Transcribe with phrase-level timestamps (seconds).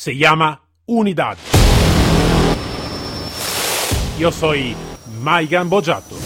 [0.00, 1.36] se llama Unidad.
[4.18, 4.74] Yo soy
[5.20, 6.16] Maigan Bojato.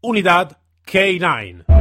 [0.00, 1.77] Unidad K9.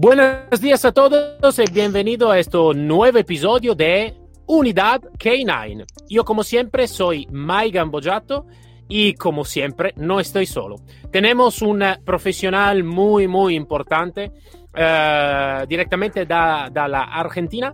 [0.00, 4.14] Buenos días a todos y bienvenido a este nuevo episodio de
[4.46, 5.86] Unidad K9.
[6.08, 8.46] Yo como siempre soy Mai Gambojato
[8.86, 10.76] y como siempre no estoy solo.
[11.10, 14.30] Tenemos un profesional muy muy importante
[14.72, 17.72] uh, directamente da, da, la Argentina.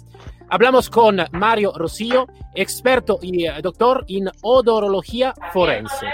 [0.49, 6.07] Hablamos con Mario Rosillo, experto y doctor en odorología forense.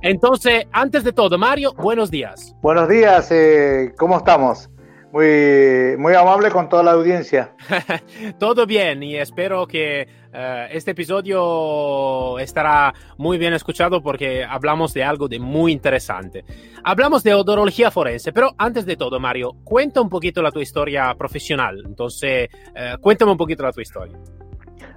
[0.00, 2.54] Entonces, antes de todo, Mario, buenos días.
[2.62, 4.70] Buenos días, eh, ¿cómo estamos?
[5.12, 7.52] Muy, muy amable con toda la audiencia.
[8.38, 15.02] Todo bien y espero que uh, este episodio estará muy bien escuchado porque hablamos de
[15.02, 16.44] algo de muy interesante.
[16.84, 21.12] Hablamos de odorología forense, pero antes de todo, Mario, cuenta un poquito la tu historia
[21.18, 21.82] profesional.
[21.84, 24.16] Entonces, uh, cuéntame un poquito la tu historia.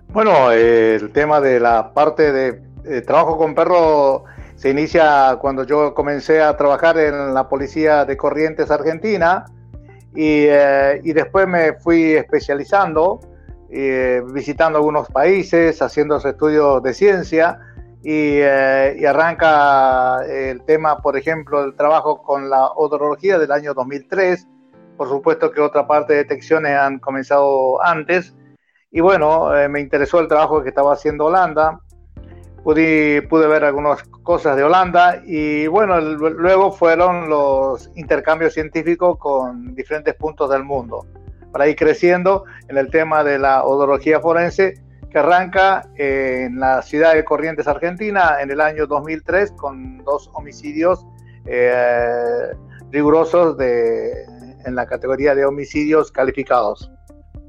[0.09, 5.63] Bueno, eh, el tema de la parte de, de trabajo con perro se inicia cuando
[5.63, 9.45] yo comencé a trabajar en la policía de Corrientes Argentina
[10.15, 13.19] y, eh, y, después me fui especializando,
[13.69, 17.59] eh, visitando algunos países, haciendo estudios de ciencia
[18.03, 23.73] y, eh, y, arranca el tema, por ejemplo, el trabajo con la odorología del año
[23.73, 24.47] 2003.
[24.97, 28.35] Por supuesto que otra parte de detecciones han comenzado antes.
[28.91, 31.79] Y bueno, me interesó el trabajo que estaba haciendo Holanda
[32.63, 39.75] pude, pude ver algunas cosas de Holanda y bueno, luego fueron los intercambios científicos con
[39.75, 41.05] diferentes puntos del mundo
[41.51, 47.13] para ir creciendo en el tema de la odología forense que arranca en la ciudad
[47.13, 51.05] de Corrientes, Argentina, en el año 2003 con dos homicidios
[51.45, 52.47] eh,
[52.91, 54.23] rigurosos de,
[54.65, 56.91] en la categoría de homicidios calificados.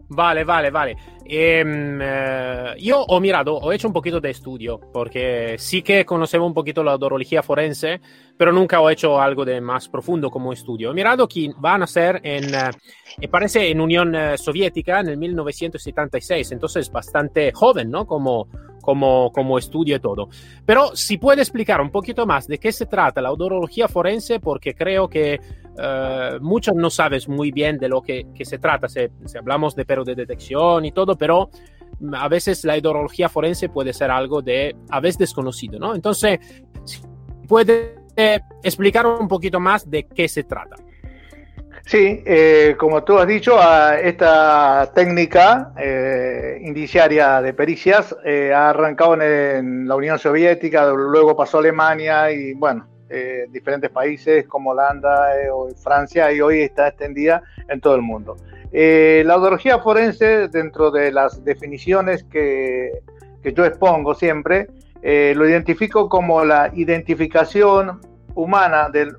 [0.08, 0.96] Vale, vale, vale.
[1.24, 6.46] Eh, eh, yo ho mirado, ho hecho un poquito de estudio, porque sí que conocemos
[6.46, 8.00] un poquito la odorología forense,
[8.36, 10.90] pero nunca he hecho algo de más profundo como estudio.
[10.90, 15.16] He mirado que van a ser en, eh, parece en Unión eh, Soviética en el
[15.16, 18.06] 1976, entonces bastante joven, ¿no?
[18.06, 18.48] Como,
[18.82, 20.28] como, como estudio y todo.
[20.66, 24.74] Pero si puede explicar un poquito más de qué se trata la odorología forense, porque
[24.74, 25.40] creo que
[25.76, 29.00] uh, muchos no sabes muy bien de lo que, se trata, si,
[29.38, 31.50] hablamos de perro de detección y todo, pero
[32.14, 35.94] a veces la odorología forense puede ser algo de a veces desconocido, ¿no?
[35.94, 36.38] Entonces,
[37.46, 37.96] puede
[38.62, 40.76] explicar un poquito más de qué se trata.
[41.86, 43.58] Sí, eh, como tú has dicho,
[44.02, 51.36] esta técnica eh, indiciaria de pericias eh, ha arrancado en, en, la Unión Soviética, luego
[51.36, 56.62] pasó a Alemania y bueno, eh, diferentes países como Holanda eh, o Francia y hoy
[56.62, 58.36] está extendida en todo el mundo.
[58.72, 62.90] Eh, la odología forense, dentro de las definiciones que,
[63.40, 64.66] que yo expongo siempre,
[65.00, 68.00] lo identifico como la identificación
[68.34, 69.12] humana de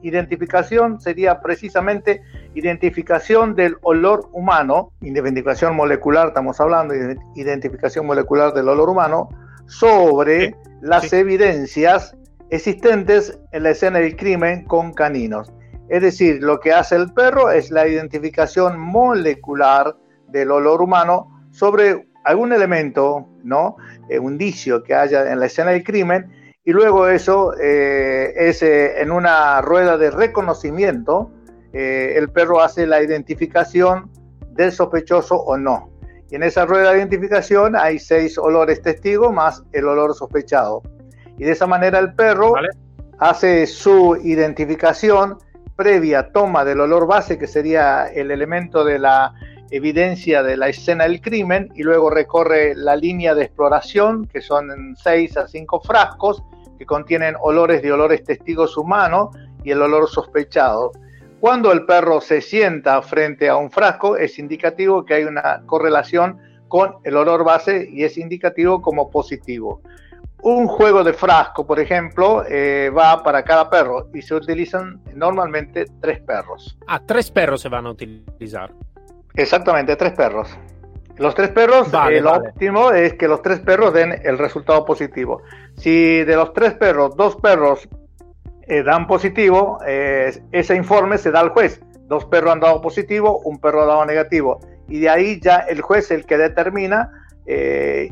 [0.00, 2.22] identificación sería precisamente
[2.54, 9.28] identificación del olor humano, identificación molecular, estamos hablando de identificación molecular del olor humano,
[9.66, 11.16] sobre sí, las sí.
[11.16, 12.16] evidencias
[12.50, 15.52] existentes en la escena del crimen con caninos.
[15.88, 19.96] Es decir, lo que hace el perro es la identificación molecular
[20.28, 23.76] del olor humano sobre algún elemento, ¿no?
[24.08, 26.30] Eh, un indicio que haya en la escena del crimen
[26.66, 31.30] y luego eso eh, es eh, en una rueda de reconocimiento,
[31.74, 34.10] eh, el perro hace la identificación
[34.52, 35.90] del sospechoso o no.
[36.30, 40.82] Y en esa rueda de identificación hay seis olores testigos más el olor sospechado.
[41.38, 42.68] Y de esa manera el perro ¿Vale?
[43.18, 45.38] hace su identificación
[45.76, 49.34] previa toma del olor base, que sería el elemento de la
[49.70, 54.94] evidencia de la escena del crimen, y luego recorre la línea de exploración, que son
[54.96, 56.42] seis a cinco frascos,
[56.78, 60.92] que contienen olores de olores testigos humanos y el olor sospechado.
[61.40, 66.38] Cuando el perro se sienta frente a un frasco, es indicativo que hay una correlación
[66.68, 69.80] con el olor base y es indicativo como positivo.
[70.44, 75.86] Un juego de frasco, por ejemplo, eh, va para cada perro y se utilizan normalmente
[76.00, 76.76] tres perros.
[76.86, 78.70] Ah, tres perros se van a utilizar.
[79.34, 80.56] Exactamente, tres perros.
[81.16, 82.48] Los tres perros, vale, eh, lo vale.
[82.50, 85.42] óptimo es que los tres perros den el resultado positivo.
[85.76, 87.88] Si de los tres perros, dos perros
[88.68, 93.40] eh, dan positivo, eh, ese informe se da al juez dos perros han dado positivo,
[93.44, 94.60] un perro ha dado negativo.
[94.88, 97.10] Y de ahí ya el juez el que determina
[97.46, 98.08] eh,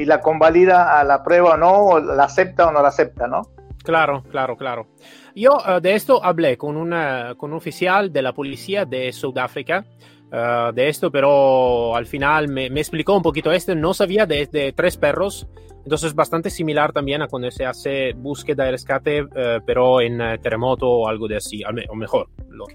[0.00, 3.26] y la convalida a la prueba o no, o la acepta o no la acepta,
[3.26, 3.42] ¿no?
[3.82, 4.88] Claro, claro, claro.
[5.34, 9.84] Yo de esto hablé con, una, con un oficial de la policía de Sudáfrica
[10.32, 13.74] uh, de esto, pero al final me, me, explicó un poquito esto.
[13.74, 15.48] No sabía de, de, tres perros,
[15.84, 19.28] entonces bastante similar también a cuando se hace búsqueda y rescate, uh,
[19.64, 22.66] pero en uh, terremoto o algo de así, o mejor, lo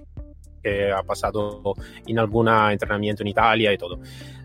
[0.62, 1.74] que ha pasado
[2.06, 4.00] en algún entrenamiento en Italia y todo.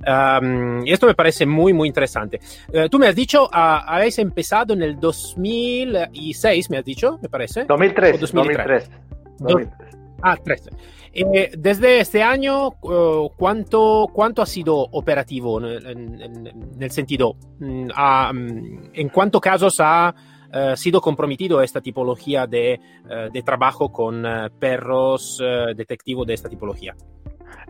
[0.07, 2.41] Um, y esto me parece muy, muy interesante.
[2.69, 7.29] Uh, tú me has dicho, uh, habéis empezado en el 2006, me has dicho, me
[7.29, 7.65] parece.
[7.65, 8.21] 2003.
[8.21, 8.91] 2003.
[9.39, 9.97] 2003.
[10.23, 10.71] Ah, 13.
[11.19, 17.37] Eh, desde este año, uh, ¿cuánto, ¿cuánto ha sido operativo en, en, en el sentido,
[17.59, 20.15] mm, a, mm, en cuántos casos ha
[20.55, 24.25] uh, sido comprometido esta tipología de, uh, de trabajo con
[24.59, 25.43] perros
[25.77, 26.95] detectivos de esta tipología?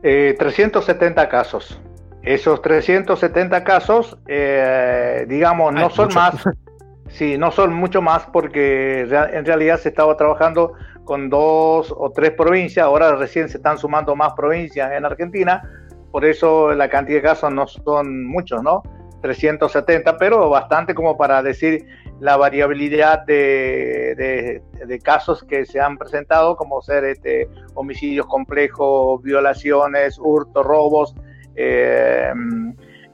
[0.03, 1.81] Eh, 370 casos.
[2.23, 6.19] Esos 370 casos, eh, digamos, no Ay, son mucho.
[6.19, 6.45] más,
[7.09, 10.73] sí, no son mucho más porque en realidad se estaba trabajando
[11.05, 15.63] con dos o tres provincias, ahora recién se están sumando más provincias en Argentina,
[16.11, 18.83] por eso la cantidad de casos no son muchos, ¿no?
[19.23, 21.87] 370, pero bastante como para decir
[22.21, 30.19] la variabilidad de, de, casos que se han presentado, como ser este, homicidios complejos, violaciones,
[30.19, 31.15] hurtos, robos,
[31.57, 32.33] eh,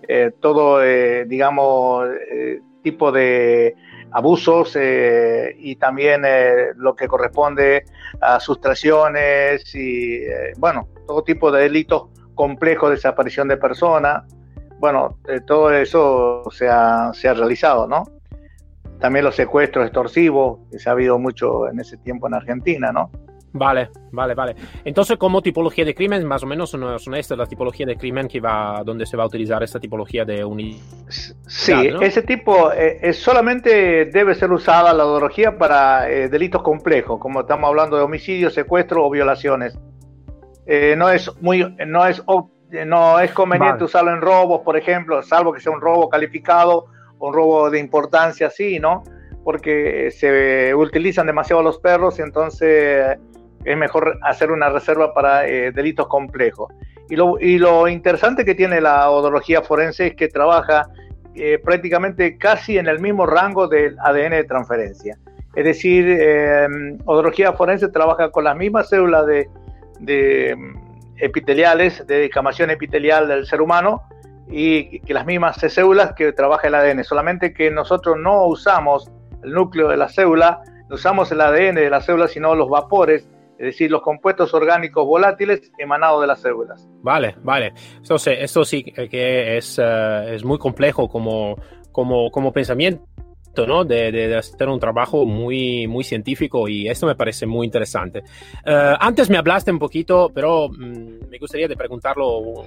[0.09, 3.75] eh, todo, eh, digamos, eh, tipo de
[4.11, 6.23] abusos eh, y también
[6.77, 7.85] lo que corresponde
[8.21, 10.21] a sustracciones y,
[10.59, 14.25] bueno, todo tipo de delitos complejos, desaparición de personas.
[14.79, 15.17] Bueno,
[15.47, 18.05] todo eso se ha, se ha realizado, ¿no?
[19.03, 23.11] También los secuestros extorsivos, que se ha habido mucho en ese tiempo en Argentina, ¿no?
[23.53, 24.55] Vale, vale, vale.
[24.85, 28.29] Entonces, como tipología de crimen, más o menos son, son estas las tipologías de crimen
[28.29, 30.79] que va, donde se va a utilizar esta tipología de unidad.
[31.09, 32.01] Sí, ¿no?
[32.01, 37.41] ese tipo eh, es solamente debe ser usada la odología para eh, delitos complejos, como
[37.41, 39.77] estamos hablando de homicidio, secuestro o violaciones.
[40.65, 42.23] Eh, no es muy, no es,
[42.87, 43.85] no es conveniente vale.
[43.85, 46.87] usarlo en robos, por ejemplo, salvo que sea un robo calificado
[47.23, 49.05] un robo de importancia, sí, ¿no?
[49.45, 53.19] Porque se utilizan demasiado los perros y entonces
[53.65, 56.73] es mejor hacer una reserva para eh, delitos complejos.
[57.09, 60.89] Y lo, interesante que tiene la odología forense es que trabaja
[61.35, 65.19] eh, prácticamente casi en el mismo rango del ADN de transferencia.
[65.55, 66.67] Es decir, eh,
[67.05, 69.47] odología forense trabaja con las mismas células de,
[70.01, 70.57] de
[71.19, 74.03] epiteliales, de descamación epitelial del ser humano,
[74.49, 79.11] y que las mismas células que trabaja el ADN, solamente que nosotros no usamos
[79.43, 83.29] el núcleo de la célula, no usamos el ADN de la célula, sino los vapores
[83.63, 86.89] es decir, los compuestos orgánicos volátiles emanados de las células.
[87.01, 87.73] Vale, vale.
[87.97, 91.57] Entonces, esto sí que es, uh, es muy complejo como,
[91.93, 93.07] como, como pensamiento.
[93.69, 93.85] ¿no?
[93.85, 98.25] De, de, hacer un trabajo muy, muy científico y esto me parece muy interesante.
[98.67, 102.65] Uh, antes me hablaste un poquito, pero um, me gustaría de preguntarlo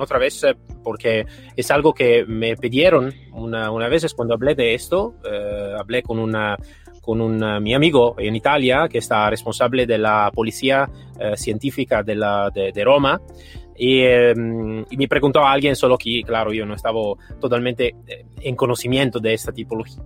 [0.00, 4.74] otra vez uh, porque es algo que me pidieron una, una vez cuando hablé de
[4.74, 5.14] esto.
[5.24, 6.56] Uh, hablé con una
[7.00, 10.88] con un uh, mi amigo en Italia que está responsable de la policía
[11.36, 13.20] científica de, Roma
[13.76, 17.00] y, um, y, me preguntó a alguien solo que, claro, yo no estaba
[17.40, 20.02] totalmente eh, en conocimiento de esta tipología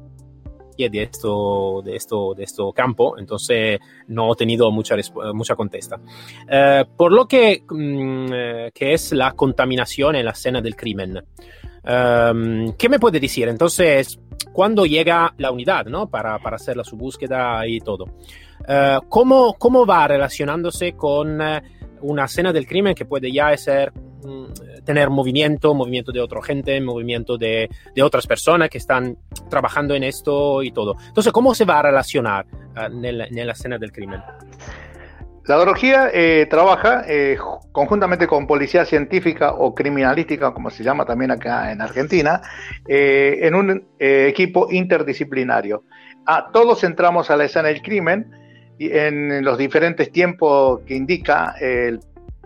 [0.76, 4.96] de esto, de esto, de esto campo, entonces no he tenido mucha,
[5.32, 5.96] mucha contesta.
[5.96, 8.28] Uh, por lo que, um,
[8.72, 11.16] que es la contaminación en la escena del crimen.
[11.16, 13.48] Um, ¿Qué me puede decir?
[13.48, 14.18] Entonces,
[14.52, 16.08] cuando llega la unidad, ¿no?
[16.08, 18.04] Para, para hacer la, su búsqueda y todo.
[18.04, 21.60] Uh, ¿cómo, ¿Cómo va relacionándose con uh,
[22.00, 23.92] una escena del crimen que puede ya ser
[24.84, 29.16] tener movimiento, movimiento de otra gente, movimiento de, de, otras personas que están
[29.48, 30.96] trabajando en esto y todo?
[31.08, 32.46] Entonces, ¿cómo se va a relacionar
[32.76, 34.20] uh, en la escena del crimen?
[35.46, 37.38] La orología eh, trabaja eh,
[37.70, 42.42] conjuntamente con policía científica o criminalística, como se llama también acá en Argentina,
[42.88, 45.84] eh, en un eh, equipo interdisciplinario.
[46.26, 48.28] Ah, todos entramos a la escena del crimen
[48.76, 52.00] y en los diferentes tiempos que indica el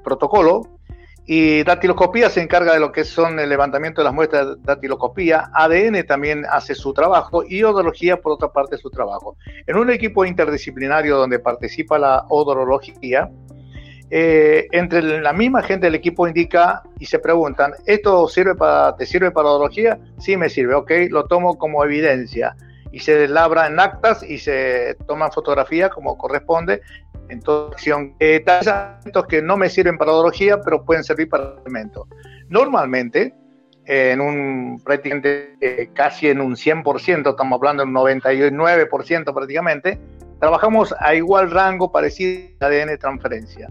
[0.04, 0.68] protocolo
[1.26, 5.50] y datiloscopía se encarga de lo que son el levantamiento de las muestras de datiloscopía.
[5.52, 9.36] ADN también hace su trabajo y odología, por otra parte, su trabajo.
[9.66, 13.30] En un equipo interdisciplinario donde participa la odorología,
[14.12, 19.06] eh, entre la misma gente del equipo indica y se preguntan, ¿esto sirve para, te
[19.06, 20.00] sirve para odología?
[20.18, 22.56] Sí, me sirve, ok, lo tomo como evidencia.
[22.92, 26.80] Y se labra en actas y se toman fotografías como corresponde
[27.28, 27.40] en
[27.72, 28.14] acción.
[28.18, 32.06] Eh, aspectos que no me sirven para odología, pero pueden servir para alimento.
[32.48, 33.34] Normalmente,
[33.86, 39.98] en un prácticamente eh, casi en un 100%, estamos hablando de un 99% prácticamente,
[40.38, 43.70] trabajamos a igual rango parecido al ADN transferencia.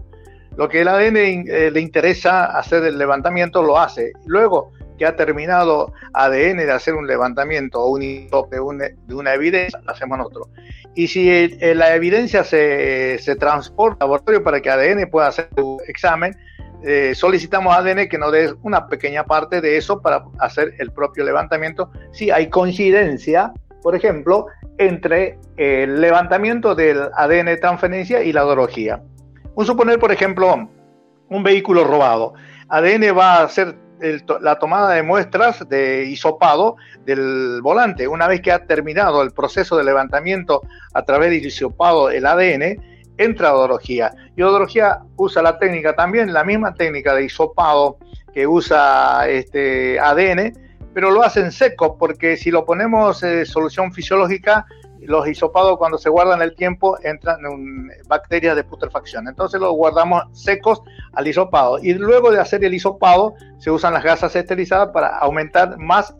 [0.56, 4.12] Lo que el ADN eh, le interesa hacer el levantamiento lo hace.
[4.26, 9.80] Luego que ha terminado ADN de hacer un levantamiento o un de de una evidencia,
[9.86, 10.48] hacemos nosotros.
[10.94, 15.80] Y si la evidencia se, se transporta al laboratorio para que ADN pueda hacer su
[15.88, 16.36] examen,
[16.84, 20.92] eh, solicitamos a ADN que nos dé una pequeña parte de eso para hacer el
[20.92, 21.90] propio levantamiento.
[22.12, 29.02] Si hay coincidencia, por ejemplo, entre el levantamiento del ADN de transferencia y la odología.
[29.54, 30.68] Un suponer, por ejemplo,
[31.30, 32.34] un vehículo robado.
[32.68, 33.74] ADN va a hacer
[34.40, 38.08] la tomada de muestras de hisopado del volante.
[38.08, 40.62] Una vez que ha terminado el proceso de levantamiento
[40.94, 42.80] a través del hisopado del ADN,
[43.18, 44.12] entra odología.
[44.36, 47.98] Y odología usa la técnica también, la misma técnica de hisopado
[48.32, 50.52] que usa este ADN,
[50.94, 54.66] pero lo hacen seco porque si lo ponemos en solución fisiológica,
[55.06, 59.28] los hisopados cuando se guardan el tiempo entran en bacterias de putrefacción.
[59.28, 61.78] Entonces los guardamos secos al hisopado.
[61.78, 66.14] Y luego de hacer el hisopado se usan las gasas esterilizadas para aumentar más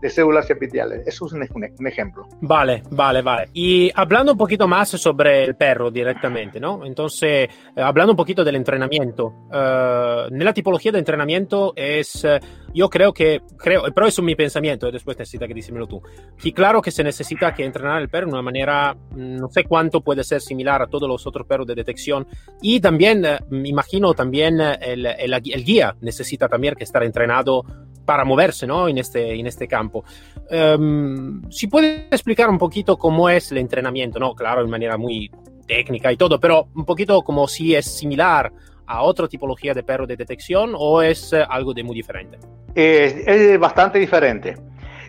[0.00, 1.06] de células epiteliales.
[1.06, 2.26] Eso es un, ejemplo.
[2.40, 3.48] Vale, vale, vale.
[3.52, 6.84] Y hablando un poquito más sobre el perro directamente, ¿no?
[6.84, 9.26] Entonces, eh, hablando un poquito del entrenamiento.
[9.26, 12.38] Uh, nella tipología de entrenamiento es, uh,
[12.72, 16.02] yo creo que, creo, pero es mi pensamiento, después necesita que díselo tú.
[16.42, 19.64] Y claro que se necesita que entrenar el perro de una manera, mm, no sé
[19.64, 22.26] cuánto puede ser similar a todos los otros perros de detección.
[22.62, 27.64] Y también, me imagino también el, el, el guía necesita también que estar entrenado
[28.08, 28.88] para moverse ¿no?
[28.88, 30.02] en, este, en este campo.
[30.50, 34.34] Um, si puede explicar un poquito cómo es el entrenamiento, ¿no?
[34.34, 35.30] Claro, de manera muy
[35.66, 38.50] técnica y todo, pero un poquito como si es similar
[38.86, 42.38] a otra tipología de perro de detección o es uh, algo de muy diferente.
[42.74, 44.56] Eh, es bastante diferente.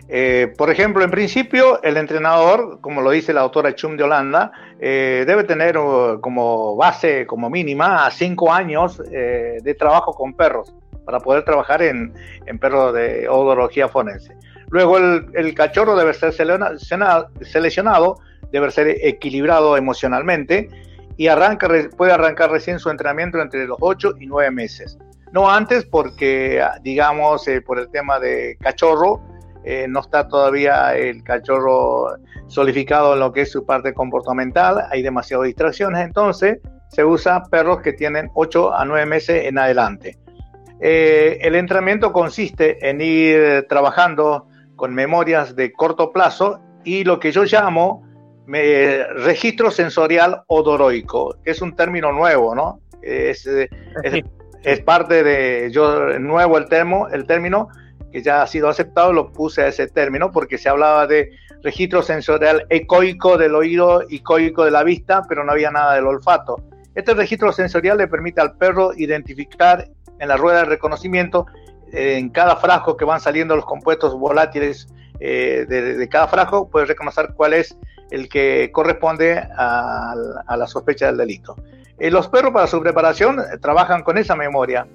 [0.06, 4.52] Eh, por ejemplo, en principio, el entrenador, como lo dice la autora Chum de Holanda,
[4.78, 10.74] eh, debe tener uh, como base, como mínima, cinco años eh, de trabajo con perros
[11.10, 12.14] para poder trabajar en,
[12.46, 14.32] en perros de odología forense.
[14.68, 18.20] Luego, el, el cachorro debe ser seleccionado,
[18.52, 20.68] debe ser equilibrado emocionalmente
[21.16, 24.96] y arranca, puede arrancar recién su entrenamiento entre los 8 y 9 meses.
[25.32, 29.20] No antes porque, digamos, por el tema de cachorro,
[29.64, 32.14] eh, no está todavía el cachorro
[32.46, 37.80] solidificado en lo que es su parte comportamental, hay demasiadas distracciones, entonces se usa perros
[37.80, 40.16] que tienen 8 a 9 meses en adelante.
[40.80, 44.46] Eh, el entrenamiento consiste en ir trabajando
[44.76, 48.02] con memorias de corto plazo y lo que yo llamo
[48.46, 52.80] registro sensorial odoroico, que es un término nuevo, ¿no?
[53.02, 57.68] Es, es, parte de, yo, nuevo el, termo, el término,
[58.10, 61.30] que ya ha sido aceptado, lo puse a ese término porque se hablaba de
[61.62, 66.06] registro sensorial ecoico del oído y coico de la vista, pero no había nada del
[66.06, 66.56] olfato.
[66.94, 69.88] Este registro sensorial le permite al perro identificar
[70.20, 71.46] en la rueda de reconocimiento
[71.92, 76.86] eh, en cada frasco que van saliendo los compuestos volátiles eh, de, cada frasco, puede
[76.86, 77.76] reconocer cuál es
[78.10, 80.14] el que corresponde a,
[80.56, 81.56] la sospecha del delito.
[81.98, 84.86] Eh, los perros para su preparación trabajan con esa memoria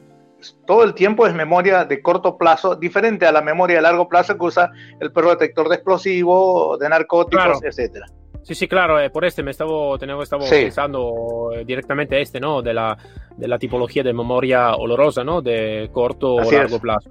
[0.68, 4.38] todo el tiempo es memoria de corto plazo, diferente a la memoria de largo plazo
[4.38, 8.06] que usa el perro detector de explosivos, de narcóticos, etcétera.
[8.46, 12.62] Sí, sí, claro, eh, por este me estaba, estaba pensando eh, directamente este, ¿no?
[12.62, 12.96] De la,
[13.36, 15.42] de la tipología de memoria olorosa, ¿no?
[15.42, 17.10] De corto o largo plazo.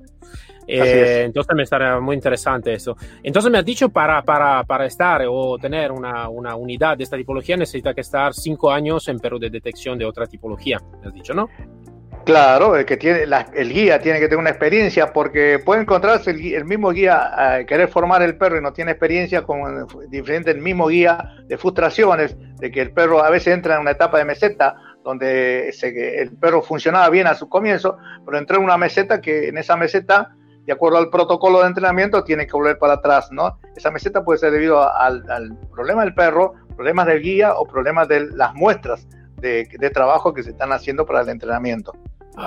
[0.69, 2.97] Eh, entonces me estaría muy interesante eso.
[3.21, 7.17] Entonces me has dicho para, para, para estar o tener una, una, unidad de esta
[7.17, 11.15] tipología necesita que estar cinco años en perro de detección de otra tipología, me has
[11.15, 11.49] dicho, ¿no?
[12.25, 16.65] Claro, el que tiene el guía tiene que tener una experiencia porque puede encontrarse el,
[16.65, 20.87] mismo guía a querer formar el perro y no tiene experiencia con diferente el mismo
[20.87, 24.75] guía de frustraciones de que el perro a veces entra en una etapa de meseta
[25.03, 29.59] donde el perro funcionaba bien a su comienzo, pero entró en una meseta que en
[29.59, 33.59] esa meseta de acuerdo al protocolo de entrenamiento tiene que volver para atrás, ¿no?
[33.77, 38.31] Esa meseta puede ser debido al, problema del perro, problemas del guía o problemas de
[38.31, 41.93] las muestras de trabajo que se están haciendo para el entrenamiento.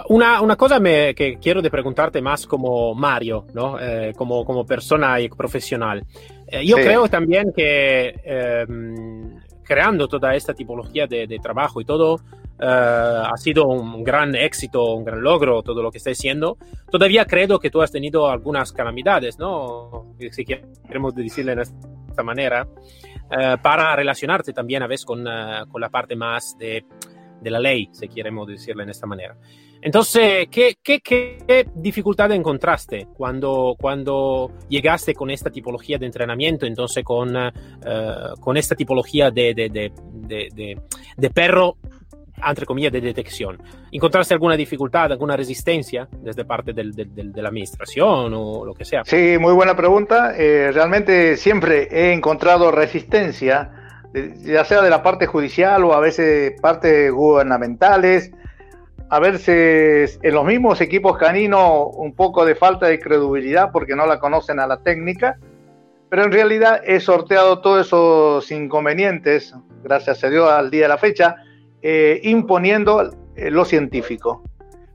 [0.09, 3.79] Una, una, cosa me, que quiero de preguntarte más como Mario, ¿no?
[3.79, 6.03] Eh, como, como persona y profesional.
[6.45, 6.83] Eh, yo sí.
[6.83, 8.65] creo también que eh,
[9.63, 12.19] creando toda esta tipología de, de, trabajo y todo,
[12.59, 16.57] ha sido un gran éxito, un gran logro todo lo que está haciendo.
[16.91, 20.15] Todavía creo que tú has tenido algunas calamidades, ¿no?
[20.31, 22.67] Si queremos decirle de esta manera,
[23.61, 25.23] para relacionarte también a veces con,
[25.69, 26.83] con la parte más de,
[27.41, 29.35] de la ley, si queremos decirle de esta manera.
[29.81, 37.03] Entonces, ¿qué, qué, qué dificultad encontraste cuando, cuando llegaste con esta tipología de entrenamiento, entonces
[37.03, 37.33] con,
[38.39, 40.81] con esta tipología de, de, de,
[41.15, 41.77] de, perro,
[42.45, 43.61] entre comillas, de detección?
[43.91, 49.03] ¿Encontraste alguna dificultad, alguna resistencia desde parte de la administración o lo que sea?
[49.05, 50.33] Sí, muy buena pregunta.
[50.35, 53.76] Eh, realmente siempre he encontrado resistencia,
[54.13, 58.31] ya sea de la parte judicial o a veces partes gubernamentales
[59.09, 64.05] a veces en los mismos equipos caninos un poco de falta de credibilidad porque no
[64.05, 65.37] la conocen a la técnica,
[66.09, 70.97] pero en realidad he sorteado todos esos inconvenientes, gracias a Dios al día de la
[70.97, 71.37] fecha,
[71.81, 74.43] eh, imponiendo eh, lo científico.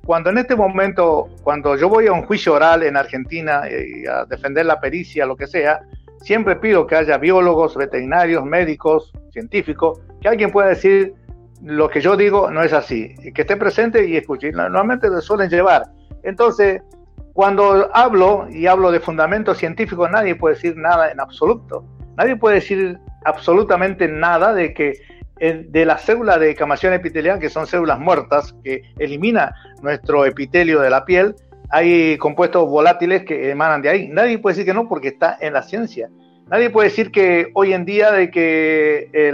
[0.04, 4.24] Cuando en este momento, cuando yo voy a un juicio oral en Argentina y a
[4.24, 5.80] defender la pericia, lo que sea,
[6.22, 11.14] siempre pido que haya biólogos, veterinarios, médicos, científicos, que alguien pueda decir
[11.62, 13.14] lo que yo digo no es así.
[13.34, 14.50] Que esté presente y escuche.
[14.52, 15.84] Normalmente lo suelen llevar.
[16.22, 16.82] Entonces,
[17.32, 21.84] cuando hablo y hablo de fundamentos científicos, nadie puede decir nada en absoluto.
[22.16, 24.94] Nadie puede decir absolutamente nada de que
[25.40, 30.90] de las células de camación epitelial, que son células muertas, que elimina nuestro epitelio de
[30.90, 31.34] la piel,
[31.72, 34.08] hay compuestos volátiles que emanan de ahí.
[34.08, 36.10] Nadie puede decir que no porque está en la ciencia.
[36.48, 39.32] Nadie puede decir que hoy en día de que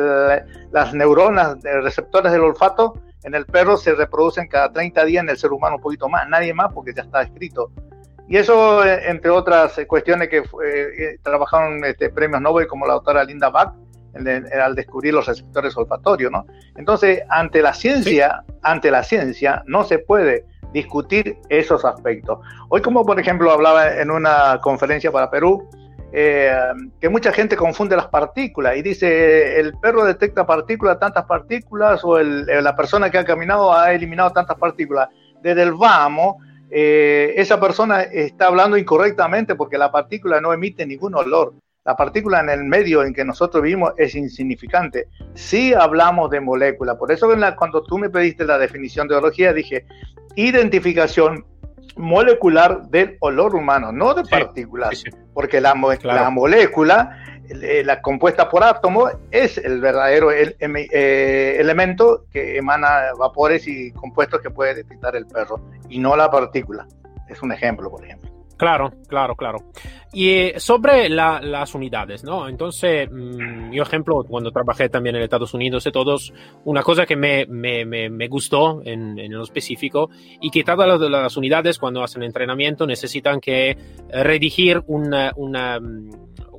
[0.70, 5.36] las neuronas receptores del olfato en el perro se reproducen cada 30 días, en el
[5.36, 7.72] ser humano un poquito más, nadie más porque ya está escrito.
[8.28, 13.24] Y eso, eh, entre otras cuestiones que eh, trabajaron este, premios Nobel como la doctora
[13.24, 13.72] Linda Bach,
[14.62, 16.46] al descubrir los receptores olfatorios, ¿no?
[16.76, 22.38] Entonces, ante la ciencia, ante la ciencia, no se puede discutir esos aspectos.
[22.68, 25.68] Hoy, como por ejemplo hablaba en una conferencia para Perú,
[26.10, 26.50] eh,
[27.00, 32.18] que mucha gente confunde las partículas y dice el perro detecta partículas, tantas partículas, o
[32.18, 35.08] eh, la persona que ha caminado ha eliminado tantas partículas.
[35.42, 36.36] Desde el vamos,
[36.70, 41.54] eh, esa persona está hablando incorrectamente porque la partícula no emite ningún olor.
[41.88, 45.08] La partícula en el medio en que nosotros vivimos es insignificante.
[45.32, 49.86] Si hablamos de molécula, por eso cuando tú me pediste la definición de ología dije
[50.36, 51.46] identificación
[51.96, 58.64] molecular del olor humano, no de partículas, porque la, la molécula, eh, la compuesta por
[58.64, 65.26] átomo, es el verdadero eh, elemento que emana vapores y compuestos que puede detectar el
[65.26, 66.86] perro, y no la partícula.
[67.30, 68.27] Es un ejemplo, por ejemplo.
[68.58, 69.58] Claro, claro, claro.
[70.12, 72.48] Y eh, sobre las unidades, ¿no?
[72.48, 76.32] Entonces, mm, yo ejemplo, cuando trabajé también en Estados Unidos y todos,
[76.64, 81.36] una cosa que me, me, me, gustó en, en, lo específico y que todas las,
[81.36, 83.76] unidades cuando hacen entrenamiento necesitan que
[84.10, 86.10] redigir una, una mm,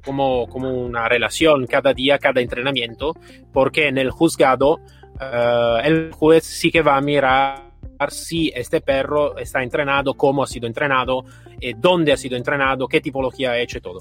[0.06, 3.14] como, como una relación cada día, cada entrenamiento,
[3.52, 4.80] porque en el juzgado
[5.20, 7.69] uh, el juez sí que va a mirar
[8.08, 11.26] si este perro está entrenado, cómo ha sido entrenado,
[11.60, 14.00] eh, dónde ha sido entrenado, qué tipología ha hecho todo.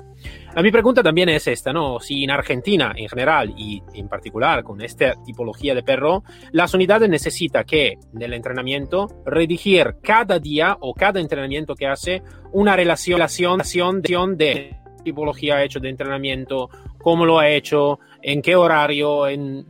[0.54, 1.98] La mi pregunta también es esta, ¿no?
[2.00, 7.08] Si en Argentina en general y en particular con esta tipología de perro, las unidades
[7.08, 13.18] necesitan que en el entrenamiento redigir cada día o cada entrenamiento que hace una relación,
[13.18, 19.66] relación de tipología ha hecho de entrenamiento, cómo lo ha hecho, en qué horario, en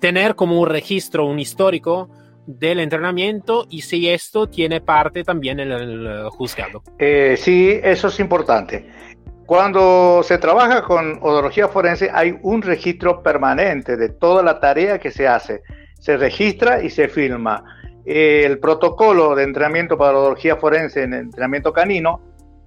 [0.00, 2.10] tener como un registro, un histórico
[2.58, 6.82] del entrenamiento y si esto tiene parte también en el juzgado.
[6.98, 8.86] Eh, sí, eso es importante.
[9.46, 15.10] Cuando se trabaja con odología forense hay un registro permanente de toda la tarea que
[15.10, 15.62] se hace.
[15.98, 17.64] Se registra y se filma.
[18.04, 22.20] El protocolo de entrenamiento para odología forense en entrenamiento canino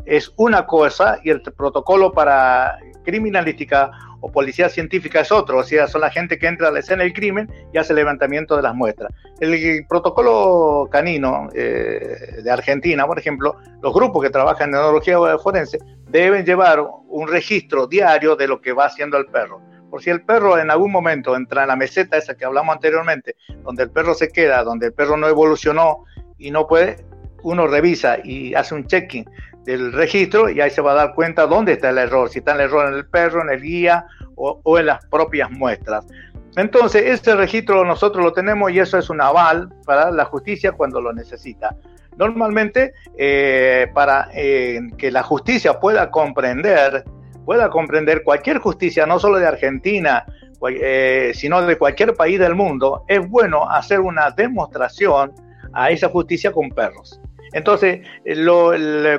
[0.06, 3.92] es una cosa y el protocolo para criminalística
[4.26, 7.04] o policía científica es otro, o sea, son la gente que entra a la escena
[7.04, 9.12] del crimen y hace el levantamiento de las muestras.
[9.42, 15.78] El, protocolo canino eh, de Argentina, por ejemplo, los grupos que trabajan en neurología forense
[16.08, 19.62] deben llevar un registro diario de lo que va haciendo el perro.
[19.90, 23.36] Por si el perro en algún momento entra en la meseta esa que hablamos anteriormente,
[23.62, 26.06] donde el perro se queda, donde el perro no evolucionó
[26.38, 27.06] y no puede,
[27.44, 29.26] uno revisa y hace un check-in
[29.66, 32.54] del registro y ahí se va a dar cuenta dónde está el error, si está
[32.54, 36.06] el error en el perro, en el guía o, en las propias muestras.
[36.56, 41.02] Entonces, ese registro nosotros lo tenemos y eso es un aval para la justicia cuando
[41.02, 41.76] lo necesita.
[42.18, 47.04] Normalmente, eh, para eh, que la justicia pueda comprender,
[47.44, 50.26] pueda comprender cualquier justicia, no solo de Argentina,
[50.70, 55.34] eh, sino de cualquier país del mundo, es bueno hacer una demostración
[55.74, 57.20] a esa justicia con perros.
[57.54, 58.02] Entonces,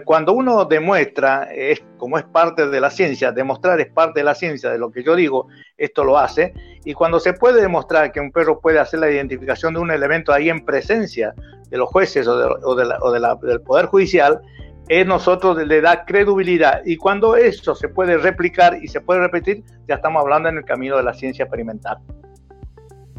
[0.05, 4.35] cuando uno demuestra, es, como es parte de la ciencia, demostrar es parte de la
[4.35, 5.47] ciencia, de lo que yo digo,
[5.79, 6.53] esto lo hace,
[6.85, 10.33] y cuando se puede demostrar que un perro puede hacer la identificación de un elemento
[10.33, 11.33] ahí en presencia
[11.71, 14.41] de los jueces o, del Poder Judicial,
[14.89, 16.83] es nosotros le da credibilidad.
[16.85, 20.65] Y cuando eso se puede replicar y se puede repetir, ya estamos hablando en el
[20.65, 21.99] camino de la ciencia experimental.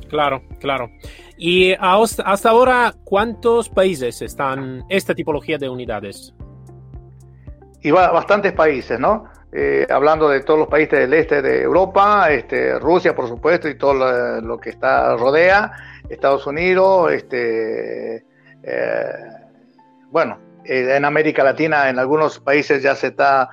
[0.10, 0.90] Claro, claro.
[1.38, 6.34] Y hasta ahora, ¿cuántos países están esta tipología de unidades?
[7.82, 9.26] Y bastantes países, ¿no?
[9.52, 13.78] Eh, hablando de todos los países del este de Europa, este, Rusia, por supuesto, y
[13.78, 15.72] todo lo, que está rodea,
[16.10, 18.26] Estados Unidos, este,
[18.64, 19.14] eh,
[20.10, 23.50] bueno, eh, en América Latina, en algunos países ya se está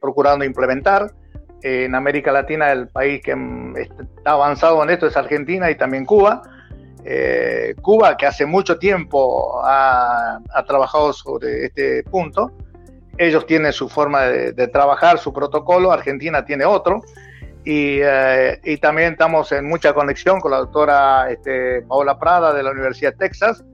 [0.00, 1.12] procurando implementar
[1.62, 3.34] en América Latina el país que
[3.76, 6.42] está avanzado en esto es Argentina y también Cuba.
[7.04, 12.52] Eh, Cuba, que hace mucho tiempo ha, trabajado sobre este punto,
[13.16, 17.02] ellos tienen su forma de, trabajar, su protocolo, Argentina tiene otro,
[17.64, 22.62] y, eh, y, también estamos en mucha conexión con la doctora este, Paola Prada de
[22.62, 23.64] la Universidad de Texas,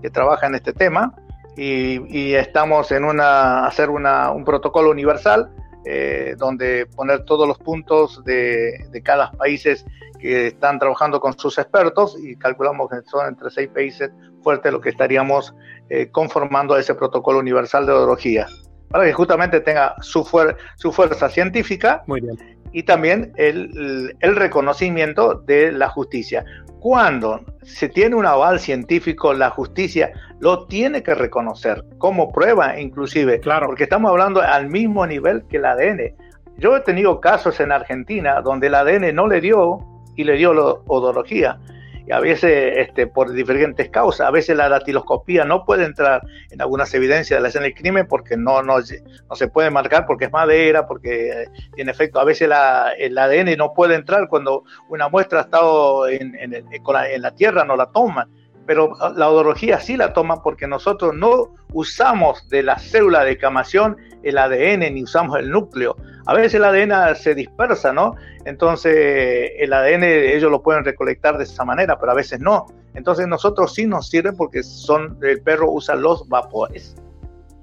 [0.00, 1.14] que trabaja en este tema,
[1.56, 5.50] y, estamos en una, hacer una, un protocolo universal
[5.84, 9.84] eh, donde poner todos los puntos de, cada países
[10.20, 14.10] que están trabajando con sus expertos y calculamos que son entre seis países
[14.42, 15.54] fuertes lo que estaríamos
[15.88, 18.46] eh, conformando ese protocolo universal de odología
[18.88, 20.28] para que justamente tenga su,
[20.76, 22.61] su fuerza científica Muy bien.
[22.72, 26.44] Y también el, el, reconocimiento de la justicia.
[26.80, 33.38] Cuando se tiene un aval científico, la justicia lo tiene que reconocer como prueba inclusive,
[33.40, 33.66] claro.
[33.66, 36.14] porque estamos hablando al mismo nivel que el ADN.
[36.58, 39.78] Yo he tenido casos en Argentina donde el ADN no le dio
[40.16, 41.58] y le dio la odología
[42.06, 44.26] y a veces este, por diferentes causas.
[44.26, 48.06] A veces la datiloscopía no puede entrar en algunas evidencias de la escena del crimen
[48.08, 52.20] porque no, no, no se puede marcar porque es madera, porque tiene efecto.
[52.20, 56.54] A veces la, el ADN no puede entrar cuando una muestra ha estado en, en,
[56.54, 61.54] en la tierra, no la toman pero la odología sí la toma porque nosotros no
[61.72, 65.96] usamos de la célula de camación el ADN ni usamos el núcleo.
[66.26, 68.14] A veces el ADN se dispersa, ¿no?
[68.44, 72.66] Entonces el ADN ellos lo pueden recolectar de esa manera, pero a veces no.
[72.94, 76.94] Entonces nosotros sí nos sirve porque son el perro usa los vapores,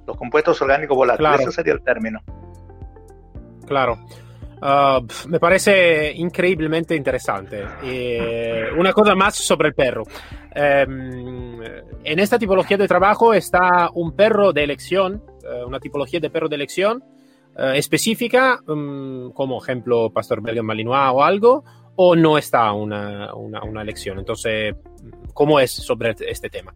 [0.06, 1.42] los compuestos orgánicos volátiles.
[1.42, 2.20] Ese sería el término.
[3.66, 3.98] Claro.
[4.62, 7.64] Uh, me parece increíblemente interesante.
[8.78, 10.04] una cosa más sobre el perro.
[10.56, 11.62] Um,
[12.04, 16.50] en esta tipología de trabajo está un perro de elección, uh, una tipología de perro
[16.50, 17.04] de elección
[17.56, 21.64] uh, específica, um, como ejemplo Pastor Belgian Malinois o algo,
[21.96, 24.20] o no está una, una, una, elección.
[24.20, 24.76] Entonces,
[25.34, 26.74] ¿cómo es sobre este tema?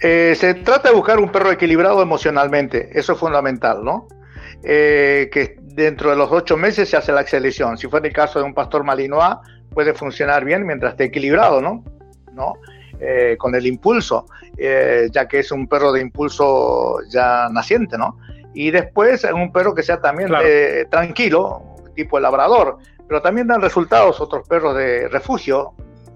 [0.00, 4.08] Eh, se trata de buscar un perro equilibrado emocionalmente, eso es fundamental, ¿no?
[4.64, 7.76] Eh, que dentro de los ocho meses se hace la selección.
[7.76, 9.36] Si fuera el caso de un pastor malinois,
[9.70, 11.84] puede funcionar bien mientras esté equilibrado, ¿no?
[12.32, 12.54] ¿No?
[13.00, 18.18] Eh, con el impulso, eh, ya que es un perro de impulso ya naciente, ¿no?
[18.54, 23.60] Y después un perro que sea también eh, tranquilo, tipo el labrador, pero también dan
[23.60, 25.74] resultados otros perros de refugio,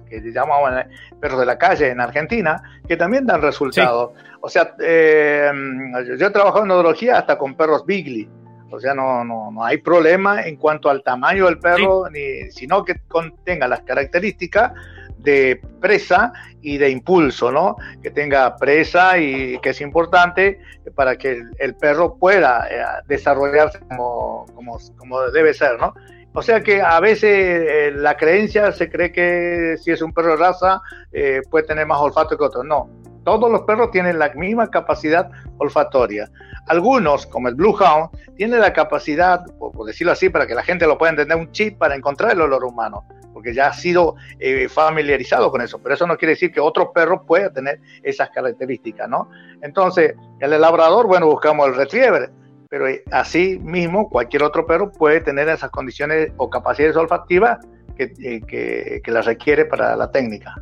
[0.08, 0.88] que llamaban
[1.20, 4.12] perros de la calle en Argentina, que también dan resultados.
[4.40, 8.28] O sea, yo he trabajado en neurología hasta con perros Bigley,
[8.70, 12.84] o sea, no, no, no hay problema en cuanto al tamaño del perro, ni, sino
[12.84, 14.72] que contenga las características
[15.18, 17.76] de presa y de impulso, ¿no?
[18.02, 20.60] Que tenga presa y que es importante
[20.94, 25.94] para que el, perro pueda eh, desarrollarse como, como, como, debe ser, ¿no?
[26.34, 30.32] O sea que a veces eh, la creencia se cree que si es un perro
[30.32, 30.80] de raza
[31.12, 32.62] eh, puede tener más olfato que otro.
[32.62, 32.88] No,
[33.24, 36.30] todos los perros tienen la misma capacidad olfatoria.
[36.66, 40.96] Algunos, como el Bluehound, tienen la capacidad, por, decirlo así, para que la gente lo
[40.96, 45.50] pueda entender, un chip para encontrar el olor humano, porque ya ha sido eh, familiarizado
[45.50, 45.78] con eso.
[45.78, 49.30] Pero eso no quiere decir que otro perro pueda tener esas características, ¿no?
[49.62, 52.30] Entonces, el labrador, bueno, buscamos el retriever,
[52.68, 57.58] pero eh, así mismo cualquier otro perro puede tener esas condiciones o capacidades olfativas
[57.96, 60.54] que, eh, que, que las requiere para la técnica.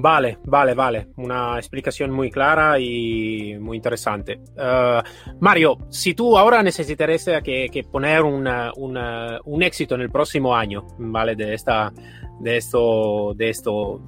[0.00, 1.08] Vale, vale, vale.
[1.16, 4.38] Una explicación muy clara y muy interesante.
[4.56, 5.02] Uh,
[5.40, 10.54] Mario, si tú ahora necesitaras que, que poner una, una, un éxito en el próximo
[10.54, 11.34] año, ¿vale?
[11.34, 11.92] De, esta,
[12.38, 14.00] de, esto, de, esto,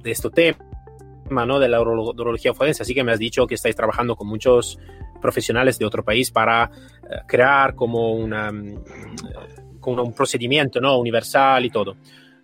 [0.00, 1.58] de esto tema, ¿no?
[1.58, 2.84] De la urología forense.
[2.84, 4.78] Así que me has dicho que estáis trabajando con muchos
[5.20, 8.50] profesionales de otro país para uh, crear como una
[9.80, 10.98] con un procedimiento ¿no?
[10.98, 11.96] universal y todo.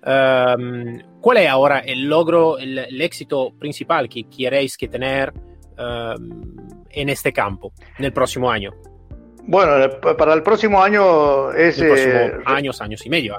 [0.04, 5.32] Um, ¿Cuál es ahora el logro, el, el, éxito principal que queréis que tener
[5.78, 6.56] um,
[6.90, 8.72] en este campo en el próximo año?
[9.44, 11.78] Bueno, para el próximo año es...
[11.78, 13.36] El próximo eh, años, años y medio.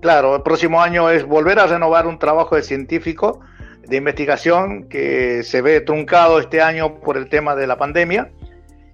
[0.00, 3.40] Claro, el próximo año es volver a renovar un trabajo de científico
[3.86, 8.30] de investigación que se ve truncado este año por el tema de la pandemia.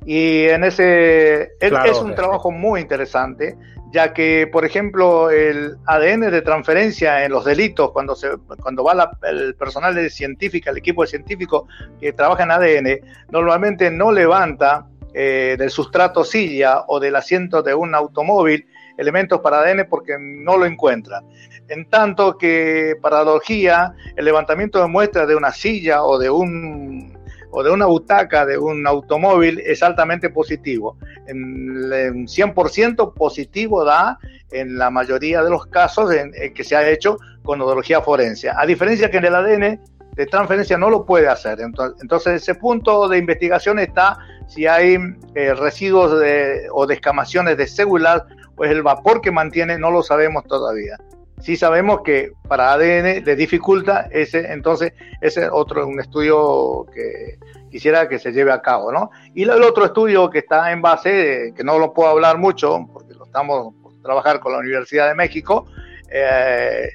[0.04, 3.56] Y en ese claro, es un trabajo muy interesante,
[3.92, 8.30] ya que, por ejemplo, el ADN de transferencia en los delitos, cuando, se,
[8.62, 11.64] cuando va la, el personal de científica, el equipo de científicos
[12.00, 17.74] que trabaja en ADN, normalmente no levanta eh, del sustrato silla o del asiento de
[17.74, 21.22] un automóvil elementos para ADN porque no lo encuentra.
[21.68, 27.09] En tanto que paradoxía, el levantamiento de muestras de una silla o de un
[27.50, 30.96] o de una butaca de un automóvil es altamente positivo.
[31.26, 34.18] En, 100% positivo da
[34.50, 38.50] en la mayoría de los casos en, en que se ha hecho con odología forense.
[38.50, 39.80] A diferencia que en el ADN
[40.14, 41.60] de transferencia no lo puede hacer.
[41.60, 44.96] Entonces, entonces ese punto de investigación está si hay
[45.34, 48.24] eh, residuos de, o descamaciones de células,
[48.56, 50.98] pues el vapor que mantiene no lo sabemos todavía.
[51.40, 57.38] Sí sabemos que para ADN le dificulta ese, entonces ese otro es un estudio que
[57.70, 59.10] quisiera que se lleve a cabo, ¿no?
[59.34, 63.14] Y el otro estudio que está en base, que no lo puedo hablar mucho, porque
[63.14, 65.66] lo estamos por trabajar con la Universidad de México,
[66.10, 66.90] eh,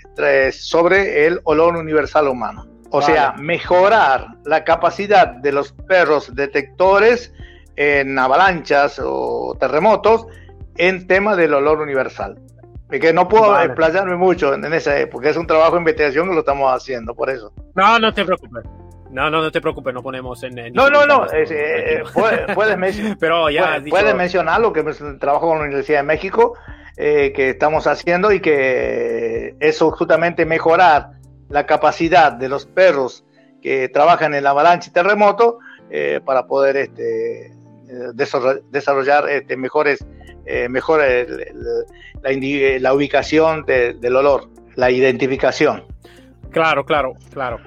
[0.51, 2.67] sobre el olor universal humano.
[2.91, 3.13] O vale.
[3.13, 7.33] sea, mejorar la capacidad de los perros detectores
[7.77, 10.27] en avalanchas o terremotos
[10.77, 12.37] en tema del olor universal.
[12.91, 13.65] Y que no puedo vale.
[13.65, 17.29] explayarme mucho en esa época, es un trabajo de investigación que lo estamos haciendo, por
[17.29, 17.51] eso.
[17.73, 18.63] No, no te preocupes.
[19.09, 20.57] No, no, no te preocupes, no ponemos en.
[20.57, 21.25] en no, no, no.
[21.25, 23.95] Es, eh, puedes, puedes, men Pero ya puedes, dicho...
[23.95, 26.53] puedes, mencionar lo que es el trabajo con la Universidad de México
[26.97, 31.11] eh, que estamos haciendo y que eso justamente mejorar
[31.49, 33.25] la capacidad de los perros
[33.61, 37.51] que trabajan en la avalancha y terremoto eh, para poder este,
[38.13, 40.05] desarrollar este, mejores,
[40.45, 41.41] eh, mejor el,
[42.23, 45.83] el, la, ubicación de, del olor, la identificación.
[46.51, 47.59] Claro, claro, claro.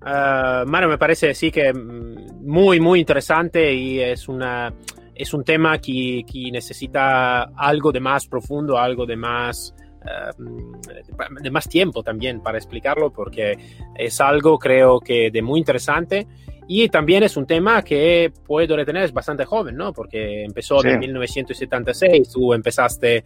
[0.00, 4.72] Uh, Mario, me parece sí que mm, muy, muy interesante y es una
[5.14, 11.50] es un tema que, que necesita algo de más profundo, algo de más uh, de
[11.50, 13.58] más tiempo también para explicarlo porque
[13.96, 16.28] es algo creo que de muy interesante
[16.70, 19.94] y también es un tema que puedo retener, es bastante joven, ¿no?
[19.94, 20.88] Porque empezó sí.
[20.88, 23.24] en 1976, tú empezaste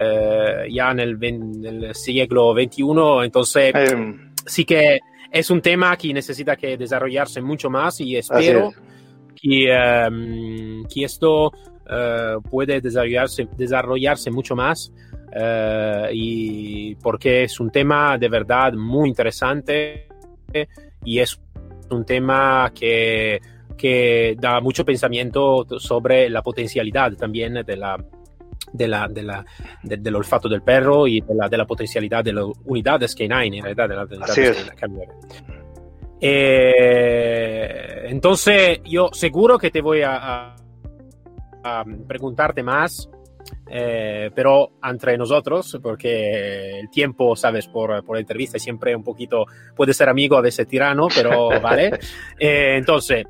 [0.00, 2.82] uh, ya en el, en el, siglo XXI,
[3.22, 4.16] entonces eh.
[4.44, 4.98] sí que
[5.30, 8.72] es un tema que necesita que desarrollarse mucho más y espero
[9.40, 9.72] que,
[10.10, 14.92] um, que, esto uh, puede desarrollarse, desarrollarse mucho más
[15.28, 20.08] uh, y porque es un tema de verdad muy interesante
[21.04, 21.40] y es
[21.90, 23.40] un tema que,
[23.76, 27.96] que da mucho pensamiento sobre la potencialidad también de la,
[28.72, 32.46] de la, de del olfato del perro y de la, de la potencialidad de las
[32.64, 34.72] unidades canine, en realidad, de las unidades
[36.22, 40.56] eh, entonces, yo seguro que te voy a, a,
[41.64, 43.08] a preguntarte más
[43.68, 49.46] eh, pero entre nosotros, porque el tiempo, sabes, por, por la entrevista siempre un poquito
[49.76, 51.92] puede ser amigo, a veces tirano, pero vale.
[52.38, 53.24] Eh, entonces,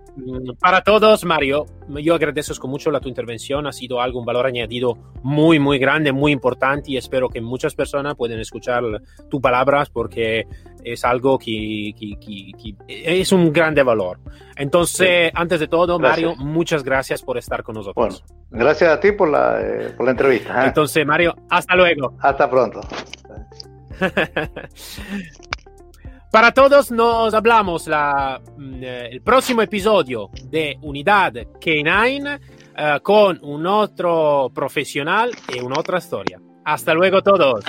[0.59, 1.67] para todos, Mario,
[2.03, 6.13] yo agradezco mucho la tu intervención, ha sido algo, un valor añadido muy, muy grande,
[6.13, 8.83] muy importante y espero que muchas personas puedan escuchar
[9.29, 10.47] tus palabras porque
[10.85, 12.53] es algo que, que, que,
[12.87, 14.21] que, es un grande valor.
[14.57, 15.33] Entonces, sí.
[15.35, 16.37] antes de todo, gracias.
[16.37, 18.23] Mario, muchas gracias por estar con nosotros.
[18.25, 20.65] Bueno, gracias a ti por la, eh, por la entrevista.
[20.65, 20.69] ¿eh?
[20.69, 22.17] Entonces, Mario, hasta luego.
[22.21, 22.81] Hasta pronto.
[26.31, 33.41] Para todos nos hablamos la, mm, eh, el próximo episodio de Unidad K9 uh, con
[33.43, 36.41] un otro profesional y una otra historia.
[36.65, 37.65] Hasta luego todos.